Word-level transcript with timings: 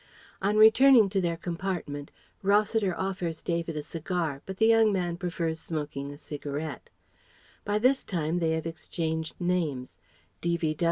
On 0.41 0.57
returning 0.57 1.09
to 1.09 1.21
their 1.21 1.37
compartment, 1.37 2.09
Rossiter 2.41 2.97
offers 2.99 3.43
David 3.43 3.77
a 3.77 3.83
cigar 3.83 4.41
but 4.47 4.57
the 4.57 4.65
young 4.65 4.91
man 4.91 5.15
prefers 5.15 5.59
smoking 5.59 6.11
a 6.11 6.17
cigarette. 6.17 6.89
By 7.65 7.77
this 7.77 8.03
time 8.03 8.39
they 8.39 8.53
have 8.53 8.65
exchanged 8.65 9.35
names. 9.39 9.99
D.V. 10.41 10.75